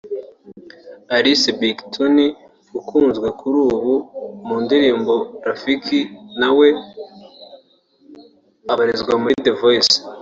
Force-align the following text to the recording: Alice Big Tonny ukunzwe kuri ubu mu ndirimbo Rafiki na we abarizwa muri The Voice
Alice 1.15 1.49
Big 1.59 1.77
Tonny 1.93 2.27
ukunzwe 2.79 3.27
kuri 3.39 3.57
ubu 3.75 3.93
mu 4.45 4.55
ndirimbo 4.63 5.13
Rafiki 5.47 5.99
na 6.39 6.49
we 6.57 6.67
abarizwa 8.71 9.13
muri 9.21 9.35
The 9.45 9.53
Voice 9.61 9.95